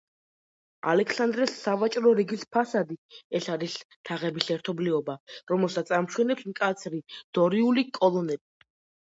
[0.91, 2.97] ალექსანდრეს სავაჭრო რიგის ფასადი
[3.41, 3.75] ეს არის
[4.09, 5.17] თაღების ერთობლიობა,
[5.53, 7.03] რომელსაც ამშვენებს მკაცრი
[7.41, 8.69] დორიული კოლონები.